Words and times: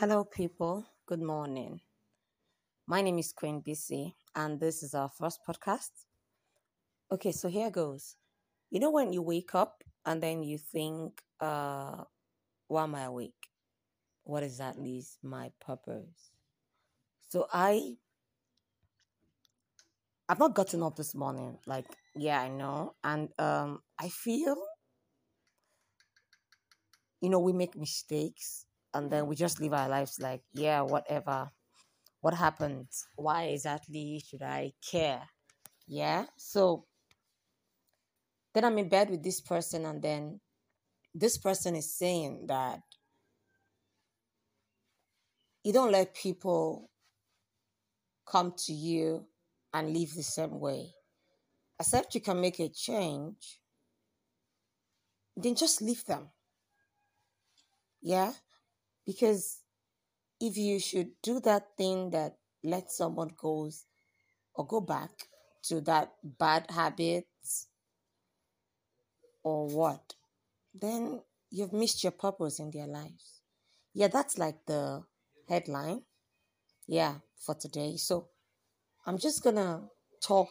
Hello, 0.00 0.22
people. 0.22 0.86
Good 1.06 1.20
morning. 1.20 1.80
My 2.86 3.02
name 3.02 3.18
is 3.18 3.32
Queen 3.32 3.60
BC, 3.66 4.14
and 4.36 4.60
this 4.60 4.84
is 4.84 4.94
our 4.94 5.08
first 5.08 5.40
podcast. 5.44 5.90
Okay, 7.10 7.32
so 7.32 7.48
here 7.48 7.68
goes. 7.68 8.14
You 8.70 8.78
know, 8.78 8.92
when 8.92 9.12
you 9.12 9.22
wake 9.22 9.56
up 9.56 9.82
and 10.06 10.22
then 10.22 10.44
you 10.44 10.56
think, 10.56 11.20
uh, 11.40 12.04
why 12.68 12.84
am 12.84 12.94
I 12.94 13.06
awake? 13.06 13.50
What 14.22 14.44
exactly 14.44 14.98
is 14.98 15.18
my 15.20 15.50
purpose? 15.60 16.30
So 17.28 17.48
I 17.52 17.96
I've 20.28 20.38
not 20.38 20.54
gotten 20.54 20.84
up 20.84 20.94
this 20.94 21.12
morning. 21.12 21.58
Like, 21.66 21.86
yeah, 22.14 22.40
I 22.40 22.46
know. 22.46 22.94
And 23.02 23.30
um 23.36 23.82
I 23.98 24.10
feel 24.10 24.58
you 27.20 27.30
know, 27.30 27.40
we 27.40 27.52
make 27.52 27.76
mistakes 27.76 28.67
and 28.94 29.10
then 29.10 29.26
we 29.26 29.36
just 29.36 29.60
live 29.60 29.74
our 29.74 29.88
lives 29.88 30.18
like, 30.20 30.42
yeah, 30.52 30.80
whatever. 30.82 31.50
What 32.20 32.34
happened? 32.34 32.88
Why 33.16 33.44
exactly 33.44 34.22
should 34.26 34.42
I 34.42 34.72
care? 34.90 35.22
Yeah. 35.86 36.26
So 36.36 36.86
then 38.54 38.64
I'm 38.64 38.78
in 38.78 38.88
bed 38.88 39.10
with 39.10 39.22
this 39.22 39.40
person, 39.40 39.86
and 39.86 40.02
then 40.02 40.40
this 41.14 41.38
person 41.38 41.76
is 41.76 41.96
saying 41.96 42.46
that 42.48 42.80
you 45.62 45.72
don't 45.72 45.92
let 45.92 46.14
people 46.14 46.90
come 48.26 48.52
to 48.66 48.72
you 48.72 49.26
and 49.72 49.92
live 49.96 50.14
the 50.14 50.22
same 50.22 50.58
way. 50.58 50.94
Except 51.78 52.14
you 52.14 52.20
can 52.20 52.40
make 52.40 52.58
a 52.58 52.68
change, 52.68 53.60
then 55.36 55.54
just 55.54 55.80
leave 55.80 56.04
them. 56.04 56.28
Yeah? 58.02 58.32
Because 59.08 59.62
if 60.38 60.58
you 60.58 60.78
should 60.78 61.12
do 61.22 61.40
that 61.40 61.68
thing 61.78 62.10
that 62.10 62.36
let 62.62 62.92
someone 62.92 63.30
goes 63.40 63.86
or 64.54 64.66
go 64.66 64.82
back 64.82 65.08
to 65.62 65.80
that 65.80 66.12
bad 66.22 66.66
habits 66.70 67.68
or 69.42 69.66
what, 69.66 70.12
then 70.74 71.22
you've 71.50 71.72
missed 71.72 72.04
your 72.04 72.12
purpose 72.12 72.58
in 72.58 72.70
their 72.70 72.86
lives. 72.86 73.40
Yeah, 73.94 74.08
that's 74.08 74.36
like 74.36 74.58
the 74.66 75.04
headline. 75.48 76.02
Yeah, 76.86 77.14
for 77.38 77.54
today. 77.54 77.96
So 77.96 78.28
I'm 79.06 79.16
just 79.16 79.42
gonna 79.42 79.88
talk 80.20 80.48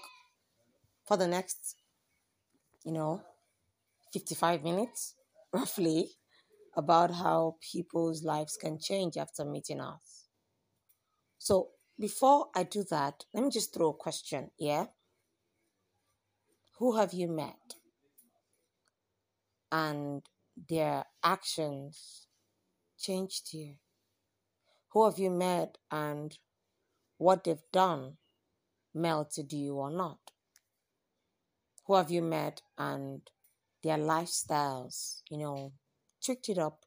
for 1.06 1.16
the 1.16 1.28
next, 1.28 1.76
you 2.84 2.92
know, 2.92 3.22
55 4.14 4.64
minutes 4.64 5.14
roughly 5.54 6.18
about 6.78 7.12
how 7.12 7.56
people's 7.60 8.24
lives 8.24 8.56
can 8.56 8.80
change 8.80 9.18
after 9.18 9.44
meeting 9.44 9.82
us. 9.82 10.30
So, 11.40 11.70
before 12.00 12.48
I 12.56 12.64
do 12.64 12.84
that, 12.92 13.26
let 13.34 13.44
me 13.44 13.50
just 13.50 13.74
throw 13.74 13.90
a 13.90 13.94
question, 13.94 14.52
yeah? 14.60 14.86
Who 16.78 16.96
have 16.96 17.14
you 17.14 17.28
met? 17.28 17.76
And 19.72 20.22
their 20.70 21.06
actions 21.24 22.28
changed 23.00 23.54
you? 23.54 23.76
Who 24.94 25.06
have 25.06 25.18
you 25.18 25.32
met 25.32 25.80
and 25.92 26.38
what 27.18 27.44
they've 27.44 27.58
done 27.74 28.18
melted 28.94 29.52
you 29.52 29.76
or 29.76 29.90
not? 29.90 30.20
Who 31.88 31.96
have 31.96 32.12
you 32.12 32.22
met 32.22 32.62
and 32.78 33.22
their 33.84 33.98
lifestyles, 33.98 35.22
you 35.30 35.38
know, 35.38 35.72
tweaked 36.28 36.50
it 36.50 36.58
up 36.58 36.84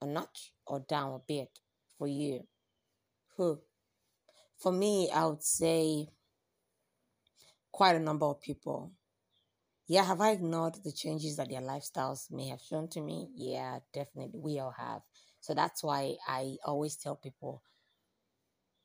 a 0.00 0.06
notch 0.06 0.52
or 0.64 0.78
down 0.78 1.12
a 1.12 1.18
bit 1.18 1.58
for 1.98 2.06
you? 2.06 2.46
For 3.36 4.70
me, 4.70 5.10
I 5.10 5.26
would 5.26 5.42
say 5.42 6.06
quite 7.72 7.96
a 7.96 7.98
number 7.98 8.26
of 8.26 8.40
people. 8.40 8.92
Yeah, 9.88 10.04
have 10.04 10.20
I 10.20 10.30
ignored 10.30 10.76
the 10.84 10.92
changes 10.92 11.36
that 11.36 11.48
their 11.48 11.62
lifestyles 11.62 12.30
may 12.30 12.46
have 12.46 12.60
shown 12.60 12.86
to 12.90 13.00
me? 13.00 13.30
Yeah, 13.34 13.80
definitely. 13.92 14.38
We 14.38 14.60
all 14.60 14.74
have. 14.78 15.00
So 15.40 15.52
that's 15.52 15.82
why 15.82 16.14
I 16.28 16.56
always 16.64 16.94
tell 16.94 17.16
people 17.16 17.62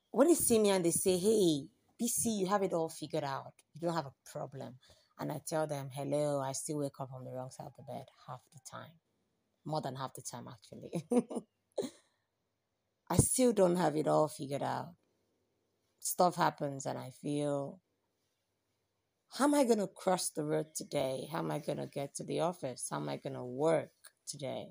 when 0.09 0.29
they 0.29 0.34
see 0.34 0.57
me 0.57 0.69
and 0.72 0.84
they 0.84 0.91
say, 0.91 1.17
Hey, 1.17 1.67
BC, 2.02 2.40
you 2.40 2.47
have 2.47 2.63
it 2.63 2.73
all 2.73 2.90
figured 2.90 3.23
out. 3.23 3.53
You 3.75 3.81
don't 3.81 3.96
have 3.96 4.07
a 4.07 4.29
problem. 4.31 4.78
And 5.19 5.31
I 5.31 5.41
tell 5.46 5.67
them, 5.67 5.90
Hello, 5.94 6.40
I 6.40 6.53
still 6.53 6.79
wake 6.79 7.00
up 7.00 7.12
on 7.13 7.23
the 7.23 7.31
wrong 7.31 7.52
side 7.52 7.67
of 7.67 7.75
the 7.78 7.84
bed 7.84 8.06
half 8.28 8.40
the 8.52 8.59
time 8.67 8.94
more 9.66 9.81
than 9.81 9.96
half 9.96 10.14
the 10.14 10.22
time 10.22 10.48
actually. 10.48 11.06
I 13.09 13.18
still 13.18 13.53
don't 13.53 13.76
have 13.76 13.96
it 13.96 14.08
all 14.08 14.28
figured 14.28 14.64
out. 14.64 14.94
Stuff 16.00 16.36
happens 16.36 16.86
and 16.86 16.98
I 16.98 17.12
feel 17.22 17.80
how 19.38 19.46
am 19.46 19.56
I 19.56 19.66
going 19.66 19.80
to 19.80 19.88
cross 19.88 20.30
the 20.30 20.46
road 20.46 20.68
today? 20.76 21.28
How 21.30 21.40
am 21.40 21.52
I 21.52 21.59
going 21.59 21.78
to 21.78 21.88
get 21.88 22.16
to 22.16 22.24
the 22.24 22.40
office? 22.40 22.88
How 22.90 22.98
am 22.98 23.09
I 23.09 23.18
going 23.18 23.34
to 23.34 23.44
work 23.44 23.92
today? 24.26 24.68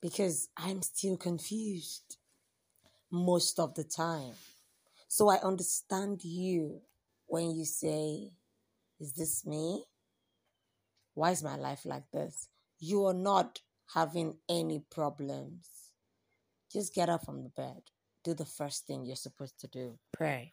Because 0.00 0.48
I'm 0.56 0.82
still 0.82 1.16
confused 1.16 2.16
most 3.12 3.60
of 3.60 3.74
the 3.74 3.84
time. 3.84 4.32
So 5.06 5.28
I 5.28 5.36
understand 5.36 6.24
you 6.24 6.80
when 7.26 7.52
you 7.52 7.64
say, 7.64 8.32
Is 8.98 9.12
this 9.12 9.46
me? 9.46 9.84
Why 11.14 11.30
is 11.30 11.44
my 11.44 11.56
life 11.56 11.82
like 11.84 12.10
this? 12.12 12.48
You 12.82 13.06
are 13.06 13.14
not 13.14 13.60
having 13.94 14.34
any 14.48 14.80
problems, 14.90 15.68
just 16.70 16.92
get 16.92 17.08
up 17.08 17.24
from 17.24 17.44
the 17.44 17.48
bed. 17.50 17.80
Do 18.24 18.34
the 18.34 18.44
first 18.44 18.86
thing 18.86 19.04
you're 19.04 19.14
supposed 19.14 19.60
to 19.60 19.68
do 19.68 19.98
pray. 20.12 20.52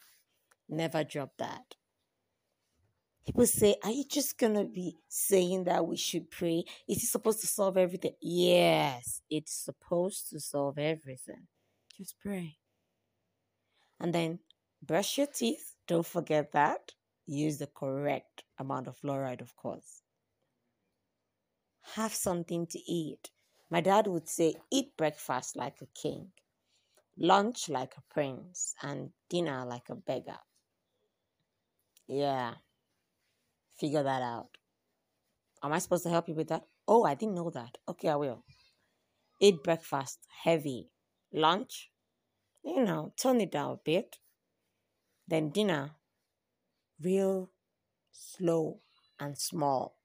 Never 0.70 1.04
drop 1.04 1.32
that. 1.40 1.76
People 3.26 3.48
say, 3.48 3.76
Are 3.84 3.90
you 3.90 4.04
just 4.08 4.38
going 4.38 4.54
to 4.54 4.66
be 4.66 4.96
saying 5.08 5.64
that 5.64 5.88
we 5.88 5.98
should 5.98 6.30
pray? 6.30 6.66
Is 6.88 7.04
it 7.04 7.08
supposed 7.08 7.42
to 7.42 7.48
solve 7.48 7.78
everything? 7.78 8.14
Yes, 8.22 9.22
it's 9.30 9.54
supposed 9.54 10.30
to 10.30 10.40
solve 10.40 10.78
everything. 10.78 11.48
Just 11.98 12.16
pray. 12.20 12.58
And 14.00 14.14
then 14.14 14.40
brush 14.84 15.18
your 15.18 15.28
teeth. 15.28 15.76
Don't 15.88 16.06
forget 16.06 16.52
that. 16.52 16.92
Use 17.26 17.58
the 17.58 17.68
correct 17.68 18.44
amount 18.60 18.88
of 18.88 19.00
fluoride, 19.00 19.42
of 19.42 19.56
course 19.56 20.04
have 21.96 22.14
something 22.14 22.68
to 22.68 22.80
eat. 22.80 23.32
My 23.70 23.82
dad 23.82 24.08
would 24.08 24.28
say, 24.28 24.56
eat 24.72 24.98
breakfast 24.98 25.56
like 25.56 25.82
a 25.82 25.88
king, 25.88 26.32
lunch 27.18 27.70
like 27.70 27.96
a 27.98 28.14
prince, 28.14 28.76
and 28.82 29.12
dinner 29.30 29.66
like 29.66 29.90
a 29.90 29.96
beggar. 29.96 30.40
Yeah, 32.08 32.56
figure 33.78 34.04
that 34.04 34.22
out. 34.22 34.58
Am 35.64 35.74
I 35.74 35.80
supposed 35.80 36.04
to 36.04 36.10
help 36.10 36.28
you 36.28 36.36
with 36.36 36.50
that? 36.50 36.66
Oh, 36.88 37.04
I 37.04 37.16
didn't 37.16 37.36
know 37.36 37.50
that. 37.52 37.78
Okay, 37.88 38.10
I 38.10 38.16
will. 38.16 38.44
Eat 39.42 39.64
breakfast 39.64 40.20
heavy, 40.44 40.90
lunch, 41.34 41.92
you 42.64 42.84
know, 42.84 43.14
tone 43.18 43.42
it 43.42 43.52
down 43.52 43.74
a 43.74 43.78
bit. 43.78 44.20
Then 45.28 45.50
dinner, 45.52 45.96
real 47.02 47.52
slow 48.12 48.82
and 49.20 49.38
small 49.38 49.99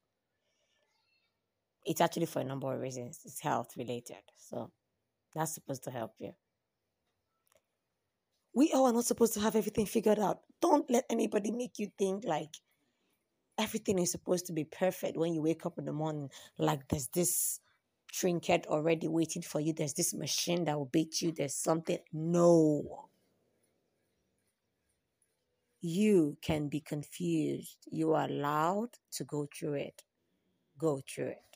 it's 1.84 2.00
actually 2.00 2.26
for 2.26 2.40
a 2.40 2.44
number 2.44 2.72
of 2.72 2.80
reasons. 2.80 3.20
It's 3.24 3.40
health 3.40 3.76
related. 3.76 4.22
So 4.36 4.70
that's 5.34 5.54
supposed 5.54 5.84
to 5.84 5.90
help 5.90 6.12
you. 6.18 6.32
We 8.54 8.70
all 8.72 8.86
are 8.86 8.92
not 8.92 9.04
supposed 9.04 9.34
to 9.34 9.40
have 9.40 9.56
everything 9.56 9.86
figured 9.86 10.18
out. 10.18 10.40
Don't 10.60 10.88
let 10.88 11.04
anybody 11.10 11.50
make 11.50 11.78
you 11.78 11.88
think 11.98 12.24
like 12.24 12.56
everything 13.58 13.98
is 13.98 14.12
supposed 14.12 14.46
to 14.46 14.52
be 14.52 14.64
perfect 14.64 15.16
when 15.16 15.34
you 15.34 15.42
wake 15.42 15.66
up 15.66 15.78
in 15.78 15.84
the 15.84 15.92
morning. 15.92 16.30
Like 16.56 16.88
there's 16.88 17.08
this 17.08 17.60
trinket 18.12 18.66
already 18.68 19.08
waiting 19.08 19.42
for 19.42 19.60
you, 19.60 19.72
there's 19.72 19.94
this 19.94 20.14
machine 20.14 20.64
that 20.64 20.78
will 20.78 20.86
beat 20.86 21.20
you, 21.20 21.32
there's 21.32 21.56
something. 21.56 21.98
No. 22.12 23.08
You 25.80 26.38
can 26.40 26.68
be 26.68 26.80
confused. 26.80 27.76
You 27.90 28.14
are 28.14 28.24
allowed 28.26 28.90
to 29.12 29.24
go 29.24 29.46
through 29.54 29.74
it. 29.74 30.02
Go 30.78 31.02
through 31.06 31.26
it 31.26 31.53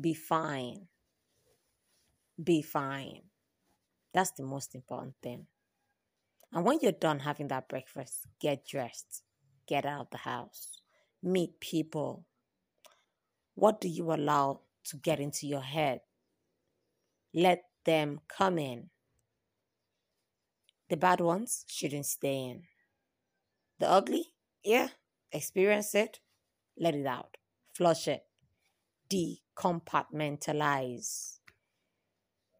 be 0.00 0.14
fine. 0.14 0.88
Be 2.42 2.62
fine. 2.62 3.22
That's 4.12 4.32
the 4.32 4.42
most 4.42 4.74
important 4.74 5.14
thing. 5.22 5.46
And 6.52 6.64
when 6.64 6.78
you're 6.80 6.92
done 6.92 7.20
having 7.20 7.48
that 7.48 7.68
breakfast, 7.68 8.26
get 8.40 8.66
dressed, 8.66 9.22
get 9.66 9.84
out 9.84 10.02
of 10.02 10.10
the 10.10 10.18
house, 10.18 10.80
meet 11.22 11.60
people. 11.60 12.24
What 13.54 13.80
do 13.80 13.88
you 13.88 14.12
allow 14.12 14.60
to 14.84 14.96
get 14.96 15.18
into 15.18 15.46
your 15.46 15.62
head? 15.62 16.00
Let 17.34 17.64
them 17.84 18.20
come 18.28 18.58
in. 18.58 18.90
The 20.88 20.96
bad 20.96 21.20
ones 21.20 21.64
shouldn't 21.66 22.06
stay 22.06 22.48
in. 22.50 22.62
The 23.78 23.88
ugly, 23.88 24.32
yeah, 24.62 24.88
experience 25.32 25.94
it, 25.94 26.20
let 26.78 26.94
it 26.94 27.06
out, 27.06 27.36
flush 27.74 28.08
it, 28.08 28.25
decompartmentalize. 29.08 31.38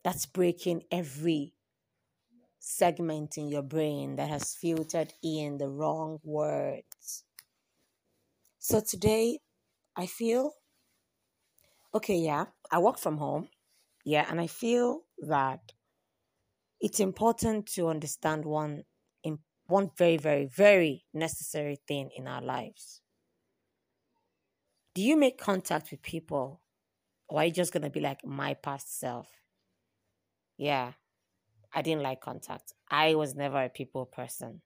That's 0.02 0.25
breaking 0.25 0.84
every 0.90 1.52
segment 2.58 3.38
in 3.38 3.48
your 3.48 3.62
brain 3.62 4.16
that 4.16 4.28
has 4.28 4.54
filtered 4.54 5.14
in 5.22 5.56
the 5.56 5.70
wrong 5.70 6.20
words. 6.22 7.25
So 8.58 8.81
today, 8.81 9.40
I 9.96 10.06
feel 10.06 10.52
okay, 11.94 12.19
yeah, 12.19 12.46
I 12.70 12.78
work 12.78 12.99
from 12.99 13.19
home. 13.19 13.49
Yeah, 14.04 14.26
and 14.31 14.40
I 14.40 14.46
feel 14.46 15.02
that 15.20 15.72
it's 16.81 17.00
important 17.00 17.66
to 17.66 17.88
understand 17.88 18.44
one 18.44 18.84
one 19.69 19.90
very 19.99 20.16
very 20.16 20.46
very 20.46 21.04
necessary 21.12 21.76
thing 21.88 22.08
in 22.16 22.28
our 22.28 22.40
lives. 22.42 23.02
Do 24.96 25.02
you 25.02 25.19
make 25.19 25.37
contact 25.37 25.90
with 25.90 26.00
people 26.00 26.62
or 27.28 27.40
are 27.40 27.44
you 27.44 27.52
just 27.52 27.70
going 27.70 27.82
to 27.82 27.90
be 27.90 28.00
like 28.00 28.25
my 28.25 28.54
past 28.54 28.98
self? 28.98 29.28
Yeah. 30.56 30.93
I 31.75 31.82
didn't 31.82 32.02
like 32.02 32.22
contact. 32.22 32.72
I 32.90 33.14
was 33.14 33.34
never 33.34 33.62
a 33.62 33.69
people 33.69 34.06
person. 34.06 34.62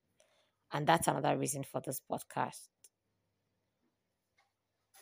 And 0.73 0.87
that's 0.87 1.09
another 1.09 1.37
reason 1.37 1.65
for 1.65 1.81
this 1.85 2.01
podcast. 2.09 2.69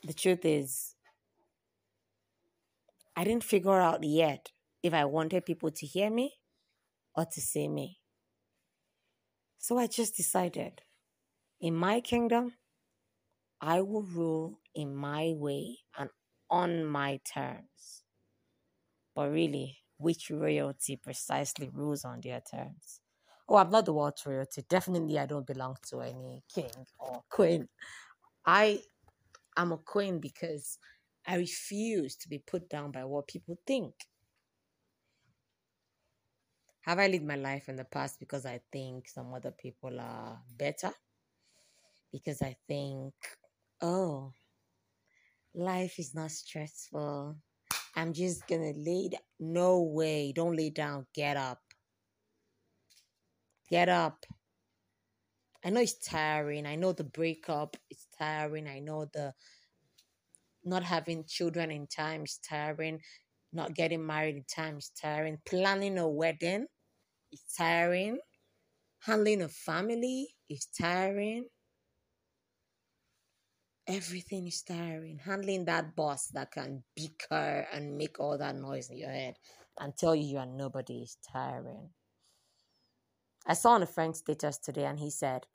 The 0.03 0.15
truth 0.15 0.47
is, 0.47 0.95
I 3.15 3.25
didn't 3.25 3.45
figure 3.45 3.79
out 3.79 4.03
yet 4.05 4.49
if 4.83 4.95
I 4.95 5.05
wanted 5.05 5.45
people 5.45 5.71
to 5.73 5.85
hear 5.85 6.09
me 6.09 6.37
or 7.15 7.27
to 7.27 7.41
see 7.43 7.69
me. 7.69 7.99
So 9.59 9.77
I 9.77 9.89
just 9.89 10.17
decided 10.17 10.81
in 11.61 11.75
my 11.75 12.01
kingdom, 12.01 12.55
I 13.61 13.83
will 13.83 14.03
rule 14.03 14.61
in 14.79 14.95
my 14.95 15.35
way 15.37 15.77
and 15.99 16.09
on 16.49 16.85
my 16.85 17.19
terms. 17.25 18.05
But 19.13 19.33
really, 19.33 19.79
which 19.97 20.31
royalty 20.31 20.97
precisely 20.97 21.69
rules 21.73 22.05
on 22.05 22.21
their 22.23 22.41
terms? 22.41 23.01
Oh, 23.49 23.57
I'm 23.57 23.71
not 23.71 23.87
the 23.87 23.93
world 23.93 24.15
royalty. 24.25 24.63
Definitely, 24.69 25.19
I 25.19 25.27
don't 25.27 25.47
belong 25.47 25.77
to 25.91 26.01
any 26.01 26.45
king 26.55 26.71
or 27.01 27.25
queen. 27.29 27.69
I 28.47 28.81
am 29.57 29.73
a 29.73 29.79
queen 29.79 30.21
because 30.21 30.79
I 31.27 31.37
refuse 31.37 32.15
to 32.19 32.29
be 32.29 32.39
put 32.39 32.71
down 32.71 32.93
by 32.93 33.05
what 33.05 33.27
people 33.27 33.59
think. 33.67 33.95
Have 36.83 37.01
I 37.01 37.09
lived 37.09 37.27
my 37.27 37.37
life 37.37 37.69
in 37.69 37.75
the 37.75 37.85
past 37.85 38.21
because 38.21 38.47
I 38.47 38.61
think 38.71 39.09
some 39.09 39.35
other 39.35 39.51
people 39.51 39.99
are 39.99 40.41
better? 40.57 40.93
Because 42.13 42.41
I 42.41 42.57
think, 42.69 43.13
oh, 43.83 44.33
life 45.55 45.99
is 45.99 46.15
not 46.15 46.31
stressful. 46.31 47.37
I'm 47.95 48.13
just 48.13 48.47
gonna 48.47 48.73
lay 48.77 49.09
down. 49.09 49.21
No 49.41 49.83
way. 49.83 50.33
Don't 50.33 50.57
lay 50.57 50.71
down. 50.71 51.07
Get 51.15 51.37
up. 51.37 51.61
Get 53.71 53.89
up. 53.89 54.25
I 55.65 55.71
know 55.71 55.81
it's 55.81 55.99
tiring. 55.99 56.67
I 56.67 56.77
know 56.77 56.93
the 56.93 57.05
breakup 57.05 57.77
is 57.91 58.07
tiring. 58.19 58.69
I 58.69 58.79
know 58.79 59.07
the 59.13 59.35
not 60.65 60.83
having 60.83 61.25
children 61.27 61.71
in 61.71 61.87
time 61.87 62.25
is 62.25 62.39
tiring. 62.49 63.01
Not 63.53 63.75
getting 63.75 64.07
married 64.07 64.37
in 64.37 64.45
time 64.45 64.79
is 64.79 64.91
tiring. 64.91 65.39
Planning 65.45 65.99
a 65.99 66.09
wedding 66.09 66.67
is 67.33 67.43
tiring. 67.57 68.19
Handling 69.01 69.43
a 69.43 69.49
family 69.49 70.29
is 70.49 70.67
tiring. 70.79 71.47
Everything 73.89 74.47
is 74.47 74.63
tiring. 74.63 75.19
Handling 75.25 75.65
that 75.65 75.97
boss 75.97 76.27
that 76.29 76.51
can 76.53 76.83
bicker 76.95 77.67
and 77.73 77.97
make 77.97 78.21
all 78.21 78.37
that 78.37 78.55
noise 78.55 78.91
in 78.91 78.99
your 78.99 79.11
head 79.11 79.37
and 79.81 79.97
tell 79.97 80.15
you 80.15 80.25
you 80.25 80.39
are 80.39 80.47
nobody 80.47 81.01
is 81.03 81.17
tiring. 81.33 81.89
I 83.47 83.55
saw 83.55 83.71
on 83.71 83.83
a 83.83 83.87
friend's 83.87 84.19
status 84.19 84.59
today 84.59 84.85
and 84.85 84.99
he 84.99 85.11
said, 85.11 85.47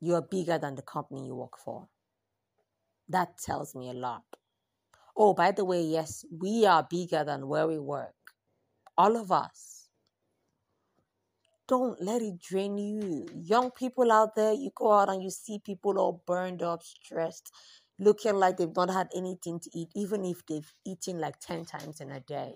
You 0.00 0.14
are 0.14 0.22
bigger 0.22 0.56
than 0.56 0.76
the 0.76 0.82
company 0.82 1.26
you 1.26 1.34
work 1.34 1.58
for. 1.58 1.88
That 3.08 3.38
tells 3.38 3.74
me 3.74 3.90
a 3.90 3.94
lot. 3.94 4.22
Oh, 5.16 5.34
by 5.34 5.50
the 5.50 5.64
way, 5.64 5.82
yes, 5.82 6.24
we 6.30 6.64
are 6.64 6.86
bigger 6.88 7.24
than 7.24 7.48
where 7.48 7.66
we 7.66 7.80
work. 7.80 8.14
All 8.96 9.16
of 9.16 9.32
us. 9.32 9.79
Don't 11.70 12.02
let 12.02 12.20
it 12.20 12.42
drain 12.42 12.78
you. 12.78 13.28
Young 13.32 13.70
people 13.70 14.10
out 14.10 14.34
there, 14.34 14.52
you 14.52 14.72
go 14.74 14.92
out 14.92 15.08
and 15.08 15.22
you 15.22 15.30
see 15.30 15.60
people 15.64 16.00
all 16.00 16.20
burned 16.26 16.64
up, 16.64 16.82
stressed, 16.82 17.52
looking 18.00 18.34
like 18.34 18.56
they've 18.56 18.74
not 18.74 18.90
had 18.90 19.06
anything 19.14 19.60
to 19.60 19.70
eat, 19.72 19.88
even 19.94 20.24
if 20.24 20.44
they've 20.46 20.74
eaten 20.84 21.20
like 21.20 21.38
10 21.38 21.66
times 21.66 22.00
in 22.00 22.10
a 22.10 22.18
day. 22.18 22.54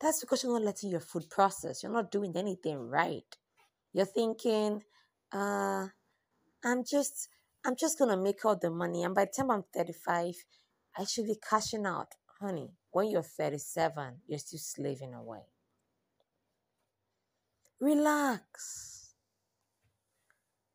That's 0.00 0.18
because 0.22 0.42
you're 0.42 0.52
not 0.52 0.62
letting 0.62 0.90
your 0.90 0.98
food 0.98 1.30
process. 1.30 1.84
You're 1.84 1.92
not 1.92 2.10
doing 2.10 2.36
anything 2.36 2.80
right. 2.80 3.36
You're 3.92 4.06
thinking, 4.06 4.82
uh, 5.32 5.86
I'm 6.64 6.82
just 6.84 7.28
I'm 7.64 7.76
just 7.76 7.96
gonna 7.96 8.16
make 8.16 8.44
all 8.44 8.56
the 8.56 8.70
money 8.70 9.04
and 9.04 9.14
by 9.14 9.26
the 9.26 9.30
time 9.36 9.52
I'm 9.52 9.64
35, 9.72 10.34
I 10.98 11.04
should 11.04 11.26
be 11.26 11.36
cashing 11.48 11.86
out. 11.86 12.08
Honey, 12.40 12.72
when 12.90 13.08
you're 13.08 13.22
37, 13.22 14.22
you're 14.26 14.40
still 14.40 14.58
slaving 14.58 15.14
away. 15.14 15.42
Relax. 17.80 19.14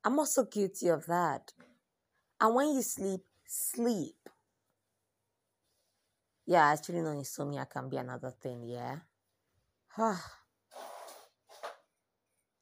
I'm 0.04 0.18
also 0.18 0.46
guilty 0.46 0.88
of 0.88 1.06
that. 1.06 1.54
And 2.42 2.56
when 2.56 2.70
you 2.74 2.82
sleep, 2.82 3.22
sleep. 3.46 4.16
Yeah, 6.48 6.66
actually, 6.66 7.02
no, 7.02 7.12
insomnia 7.12 7.68
can 7.72 7.90
be 7.90 7.98
another 7.98 8.32
thing, 8.32 8.64
yeah? 8.64 8.98
Ah. 9.98 10.24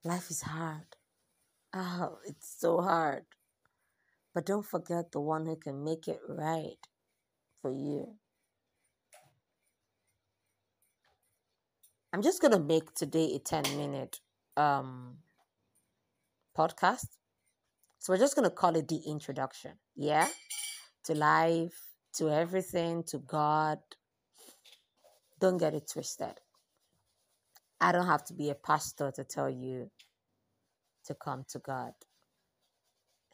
Life 0.03 0.29
is 0.29 0.41
hard. 0.41 0.95
Oh, 1.73 2.17
it's 2.25 2.59
so 2.59 2.81
hard. 2.81 3.23
But 4.33 4.45
don't 4.45 4.65
forget 4.65 5.11
the 5.11 5.21
one 5.21 5.45
who 5.45 5.55
can 5.55 5.83
make 5.83 6.07
it 6.07 6.19
right 6.27 6.77
for 7.61 7.71
you. 7.71 8.15
I'm 12.11 12.21
just 12.21 12.41
going 12.41 12.51
to 12.51 12.59
make 12.59 12.93
today 12.93 13.33
a 13.35 13.39
10 13.39 13.63
minute 13.77 14.19
um, 14.57 15.17
podcast. 16.57 17.07
So 17.99 18.13
we're 18.13 18.19
just 18.19 18.35
going 18.35 18.49
to 18.49 18.55
call 18.55 18.75
it 18.75 18.87
the 18.87 19.01
introduction. 19.07 19.71
Yeah? 19.95 20.27
To 21.05 21.15
life, 21.15 21.79
to 22.17 22.29
everything, 22.29 23.03
to 23.03 23.17
God. 23.19 23.79
Don't 25.39 25.57
get 25.57 25.73
it 25.73 25.89
twisted. 25.91 26.39
I 27.81 27.91
don't 27.91 28.07
have 28.07 28.23
to 28.25 28.33
be 28.33 28.49
a 28.49 28.55
pastor 28.55 29.11
to 29.11 29.23
tell 29.23 29.49
you 29.49 29.89
to 31.05 31.13
come 31.13 31.45
to 31.49 31.59
God. 31.59 31.93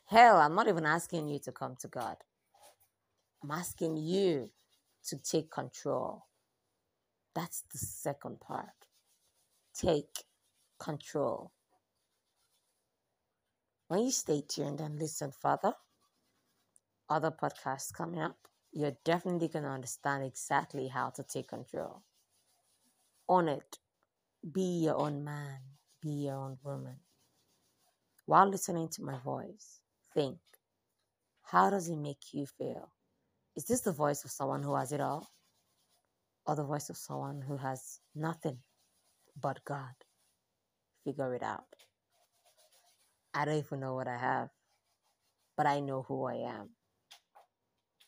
Hell, 0.05 0.37
I'm 0.37 0.55
not 0.55 0.67
even 0.67 0.85
asking 0.85 1.27
you 1.27 1.39
to 1.39 1.51
come 1.51 1.75
to 1.81 1.87
God. 1.87 2.17
I'm 3.43 3.51
asking 3.51 3.97
you 3.97 4.49
to 5.07 5.17
take 5.17 5.51
control. 5.51 6.25
That's 7.35 7.63
the 7.71 7.77
second 7.77 8.39
part. 8.39 8.65
Take 9.75 10.23
control. 10.79 11.51
When 13.87 14.01
you 14.01 14.11
stay 14.11 14.43
tuned 14.47 14.79
and 14.81 14.99
listen 14.99 15.31
further, 15.31 15.73
other 17.09 17.31
podcasts 17.31 17.93
coming 17.93 18.21
up, 18.21 18.37
you're 18.71 18.97
definitely 19.03 19.47
going 19.47 19.65
to 19.65 19.71
understand 19.71 20.23
exactly 20.23 20.87
how 20.87 21.09
to 21.09 21.23
take 21.23 21.47
control. 21.47 22.03
Own 23.27 23.49
it. 23.49 23.77
Be 24.51 24.83
your 24.83 24.95
own 24.95 25.23
man. 25.23 25.59
Be 26.01 26.09
your 26.09 26.35
own 26.35 26.57
woman. 26.63 26.97
While 28.25 28.47
listening 28.49 28.89
to 28.89 29.03
my 29.03 29.17
voice, 29.19 29.79
think 30.13 30.37
how 31.51 31.71
does 31.71 31.89
it 31.89 31.97
make 31.97 32.31
you 32.31 32.45
feel? 32.45 32.91
Is 33.55 33.65
this 33.65 33.81
the 33.81 33.91
voice 33.91 34.23
of 34.23 34.29
someone 34.29 34.61
who 34.61 34.75
has 34.75 34.91
it 34.91 35.01
all? 35.01 35.31
Or 36.45 36.55
the 36.55 36.63
voice 36.63 36.91
of 36.91 36.97
someone 36.97 37.41
who 37.41 37.57
has 37.57 37.99
nothing 38.13 38.59
but 39.39 39.65
God? 39.65 39.95
Figure 41.09 41.33
it 41.33 41.43
out. 41.43 41.65
I 43.33 43.45
don't 43.45 43.57
even 43.57 43.79
know 43.79 43.95
what 43.95 44.07
I 44.07 44.17
have, 44.17 44.49
but 45.57 45.65
I 45.65 45.79
know 45.79 46.03
who 46.07 46.25
I 46.25 46.35
am. 46.35 46.69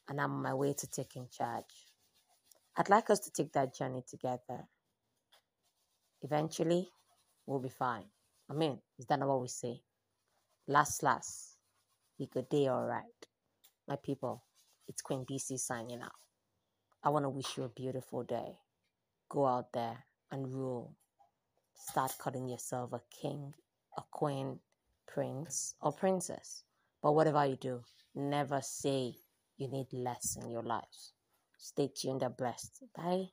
And 0.07 0.19
I'm 0.21 0.31
on 0.33 0.41
my 0.43 0.53
way 0.53 0.73
to 0.73 0.87
taking 0.87 1.27
charge. 1.31 1.87
I'd 2.77 2.89
like 2.89 3.09
us 3.09 3.19
to 3.21 3.31
take 3.31 3.53
that 3.53 3.75
journey 3.75 4.03
together. 4.07 4.67
Eventually, 6.21 6.89
we'll 7.45 7.59
be 7.59 7.69
fine. 7.69 8.05
I 8.49 8.53
mean, 8.53 8.79
is 8.99 9.05
that 9.07 9.19
not 9.19 9.29
what 9.29 9.41
we 9.41 9.47
say? 9.47 9.81
Last, 10.67 11.01
last, 11.01 11.57
we 12.19 12.27
could 12.27 12.49
day 12.49 12.67
all 12.67 12.85
right. 12.85 13.03
My 13.87 13.95
people, 13.95 14.43
it's 14.87 15.01
Queen 15.01 15.25
BC 15.29 15.59
signing 15.59 16.01
out. 16.01 16.11
I 17.03 17.09
want 17.09 17.25
to 17.25 17.29
wish 17.29 17.57
you 17.57 17.63
a 17.63 17.69
beautiful 17.69 18.23
day. 18.23 18.57
Go 19.29 19.47
out 19.47 19.73
there 19.73 20.05
and 20.31 20.53
rule 20.53 20.95
start 21.89 22.13
calling 22.19 22.47
yourself 22.47 22.93
a 22.93 23.01
king, 23.09 23.53
a 23.97 24.01
queen, 24.11 24.59
prince, 25.07 25.75
or 25.81 25.91
princess. 25.91 26.63
But 27.01 27.13
whatever 27.13 27.45
you 27.45 27.55
do, 27.55 27.81
never 28.15 28.61
say 28.61 29.15
you 29.57 29.67
need 29.67 29.87
less 29.91 30.37
in 30.41 30.49
your 30.49 30.63
lives. 30.63 31.13
Stay 31.57 31.89
tuned 31.95 32.23
and 32.23 32.35
blessed. 32.37 32.83
Bye. 32.95 33.29